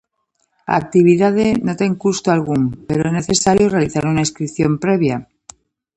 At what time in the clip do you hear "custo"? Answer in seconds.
2.03-2.27